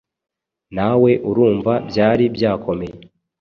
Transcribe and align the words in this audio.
nawe 0.75 1.11
urumva 1.29 1.73
byari 1.89 2.23
byakomeye 2.35 2.97